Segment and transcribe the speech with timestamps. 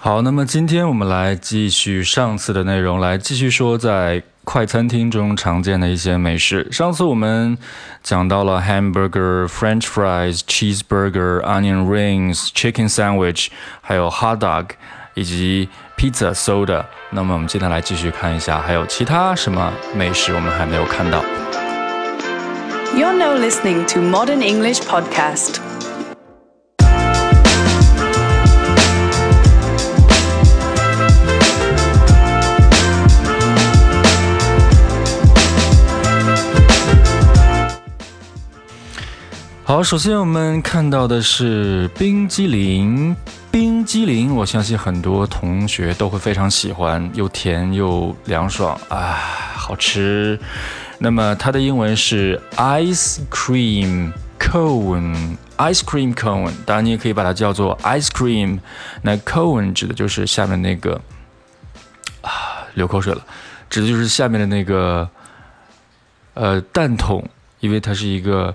[0.00, 6.70] 好，那么今天我们来继续上次的内容，来继续说在快餐厅中常见的一些美食。
[6.70, 7.58] 上次我们
[8.04, 13.48] 讲到了 hamburger、French fries、cheeseburger、onion rings、chicken sandwich，
[13.80, 14.66] 还有 hot dog，
[15.14, 16.84] 以及 pizza、soda。
[17.10, 21.24] 那么我们今天来继续看一下，还有其他什么美食我们还没有看到。
[22.94, 25.69] You're now listening to Modern English Podcast.
[39.71, 43.15] 好，首先我们看到的是冰激凌。
[43.49, 49.13] 冰激凌，我相信很多同学都会非常喜欢，又甜又凉爽啊，
[49.55, 50.37] 好吃。
[50.97, 58.59] 那么它的英文是 ice cream cone，ice cream cone，当然你也可以把它叫做 ice cream。
[59.03, 60.99] 那 cone 指的就是下面那个
[62.19, 63.25] 啊，流口水了，
[63.69, 65.09] 指的就是下面的那个
[66.33, 67.23] 呃蛋筒，
[67.61, 68.53] 因为它是一个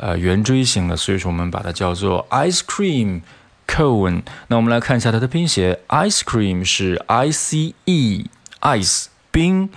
[0.00, 3.20] 呃圆锥形的，所以说我们把它叫做 ice cream
[3.66, 4.22] cone。
[4.48, 8.26] 那我们来看一下它的拼写，ice cream 是 i c e
[8.60, 9.70] ice 冰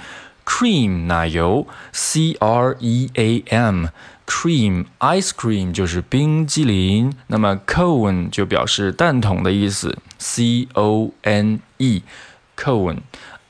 [0.45, 3.87] ，cream 奶油，c r e a m
[4.25, 7.13] cream ice cream 就是冰激凌。
[7.27, 12.01] 那么 cone 就表示蛋筒的意思，c o n e
[12.57, 12.99] cone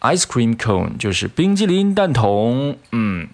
[0.01, 3.29] ice cream cone 就是冰激凌蛋筒，嗯。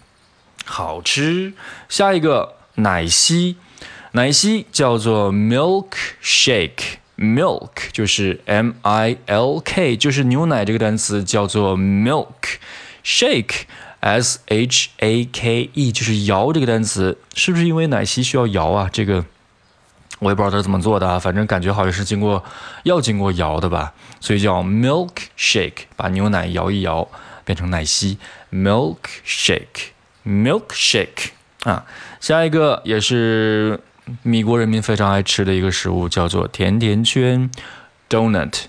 [0.65, 1.53] 好吃。
[1.87, 3.57] 下一个奶昔，
[4.13, 5.87] 奶昔叫做 milk
[6.23, 13.61] shake，milk 就是 m i l k，就是牛奶这个单词叫做 milk，shake
[13.99, 18.89] s h a k e 就是摇这个单词，是不是因为奶昔需要摇啊？
[18.91, 19.25] 这个
[20.19, 22.43] 我也不知道它是怎么做的啊，反正感觉好像是经过
[22.83, 27.07] 要经过摇的吧，所以叫 milk shake，把牛奶摇一摇
[27.43, 28.17] 变成奶昔
[28.51, 29.91] ，milk shake。
[30.25, 31.29] milkshake
[31.63, 31.85] 啊，
[32.19, 33.79] 下一个也是
[34.23, 37.49] 米国人民非常爱吃的一个食物，叫做甜甜圈
[38.09, 38.65] ，donut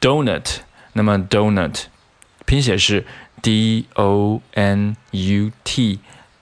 [0.00, 0.56] donut。
[0.94, 1.84] 那么 donut
[2.44, 3.06] 拼写是
[3.40, 6.00] d o n u t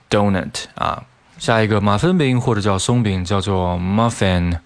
[0.09, 1.03] donut 啊。
[1.37, 4.57] 下一个马芬饼或者叫松饼，叫做 muffin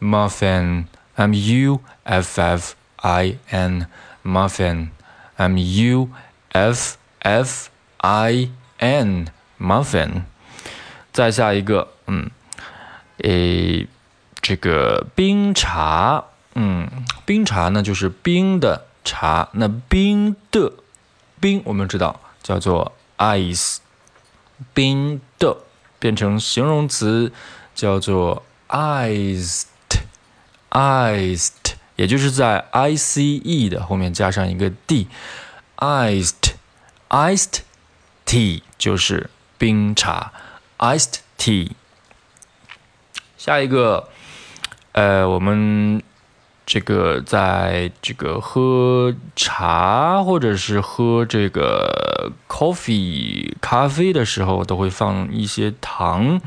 [0.00, 0.84] muffin
[1.16, 3.86] m u f f i n
[4.24, 4.88] muffin
[5.36, 6.08] m u
[6.52, 9.26] f f i n
[9.58, 10.22] muffin，
[11.20, 12.30] 再下一个，嗯，
[13.18, 13.86] 诶，
[14.40, 16.88] 这个冰茶，嗯，
[17.26, 20.72] 冰茶呢就是冰的茶，那冰的
[21.38, 23.80] 冰我们知道叫做 ice，
[24.72, 25.58] 冰的
[25.98, 27.30] 变成形容词
[27.74, 29.66] 叫做 iced，iced，
[31.96, 36.38] 也就是在 i c e 的后面加上一个 d，iced，iced
[38.24, 39.28] tea 就是。
[39.60, 40.32] 冰茶
[40.80, 41.70] ，iced tea。
[43.38, 44.08] 下一个，
[44.92, 46.02] 呃，我们
[46.66, 56.40] 这个在这个喝茶或者是喝这个 coffee 咖啡的时候，都会放一些糖。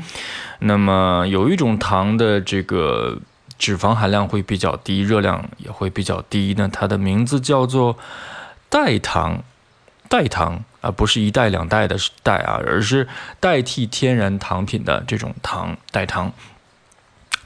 [0.60, 3.18] 那么有一种糖的这个
[3.58, 6.54] 脂肪含量会比较低，热量也会比较低。
[6.56, 7.98] 那它的名字叫做
[8.70, 9.42] 代糖，
[10.08, 10.64] 代糖。
[10.84, 13.08] 啊，不是一代两代的代啊，而是
[13.40, 16.30] 代替天然糖品的这种糖代糖，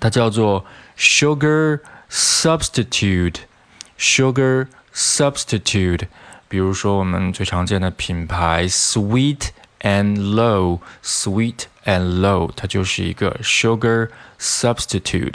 [0.01, 0.67] 它叫做
[0.99, 1.79] sugar
[2.11, 6.09] substitute，sugar substitute。
[6.49, 9.51] 比如说我们最常见的品牌 Sweet
[9.83, 14.09] and Low，Sweet and Low，它就是一个 sugar
[14.41, 15.35] substitute。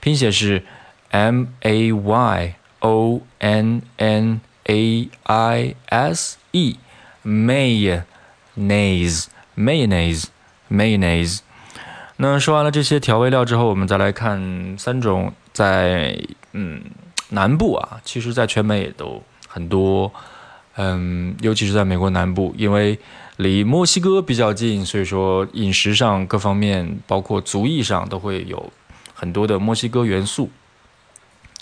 [0.00, 0.64] 拼写是
[1.10, 8.02] m a y o n n a i s e，may
[8.56, 11.38] Mayonnaise，mayonnaise，mayonnaise。
[12.16, 16.16] 那说完了这些调味料之后，我们再来看三种在
[16.52, 16.82] 嗯
[17.30, 20.12] 南部啊，其实在全美也都很多。
[20.76, 22.98] 嗯，尤其是在美国南部，因为
[23.36, 28.72] 离墨西哥比较近，所以说饮食上各方面，包括族裔上，都会有
[29.12, 30.48] 很多的墨西哥元素。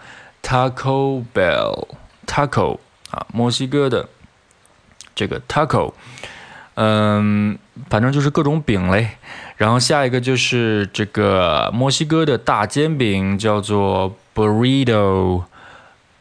[0.43, 2.79] Taco Bell，Taco
[3.11, 4.09] 啊，墨西哥的
[5.15, 5.93] 这个 Taco，
[6.73, 7.57] 嗯，
[7.89, 9.11] 反正就是各种饼嘞。
[9.55, 15.43] 然后下一个就是这个墨西哥的大煎饼，叫做 Burrito。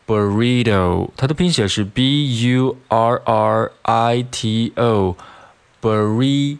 [0.07, 6.59] Burrito，它的拼写是 B U R R I T O，Burrito。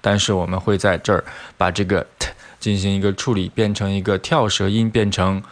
[0.00, 1.24] 但是我们会在这儿
[1.56, 2.28] 把这个 t
[2.60, 5.42] 进行一个处理，变成一个跳舌音，变成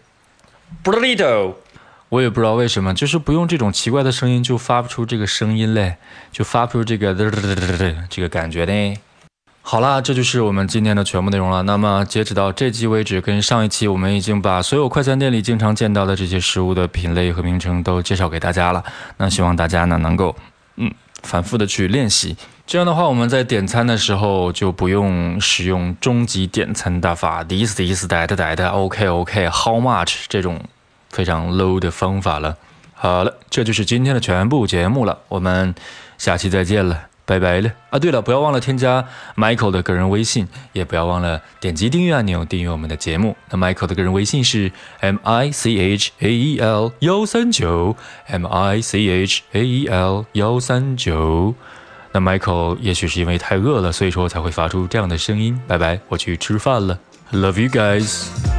[0.85, 1.55] burrito，
[2.09, 5.97] 我也不知道为什么，就是不用这种奇怪的声音就发不出这个声音嘞，
[6.31, 7.13] 就发不出这个
[8.09, 9.01] 这个感觉嘞。
[9.63, 11.63] 好啦，这就是我们今天的全部内容了。
[11.63, 18.83] 那么截止到这期为止，跟上一期我们已经把所有快餐店里经常见到的这些食物的品类和名称都介绍给大家了。
[19.19, 20.35] 那希望大家呢能够
[20.77, 20.91] 嗯
[21.23, 22.37] 反复的去练习，
[22.67, 30.61] 这样的话我们在点餐的时候就不用使用终极点餐大法，this this that that OK OK how much 这种。
[31.11, 32.57] 非常 low 的方法了。
[32.95, 35.19] 好了，这就是今天的全部节目了。
[35.27, 35.75] 我们
[36.19, 37.71] 下期再见了，拜拜了。
[37.91, 39.05] 啊，对了，不要忘了添加
[39.37, 43.37] Michael 的个人微信，也不要忘了点击订阅按钮订阅我们的节目。
[43.51, 47.97] 那 Michael 的个人微信是 M I C H A E L 幺三九
[48.27, 51.55] M I C H A E L 幺三九。
[52.13, 55.61] 那 Michael 也许是因为太饿了，所以说才会发出这样的声音。
[55.69, 56.99] 拜拜，我去吃饭了。
[57.33, 58.50] Love you guys。